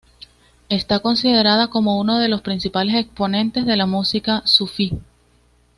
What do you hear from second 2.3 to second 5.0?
principales exponentes de la música sufí.